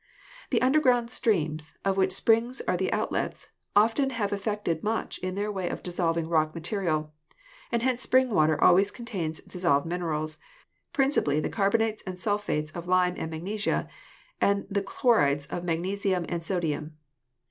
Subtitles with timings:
[0.49, 5.35] The underground streams, of which springs are the out lets, often have effected much in
[5.35, 7.13] the way of dissolving<,rock material,
[7.71, 10.39] and hence spring water always contains dissolved minerals,
[10.91, 13.87] principally the carbonates and sulphates of lime and magnesia
[14.41, 16.97] and the chlorides of magnesium and sodium.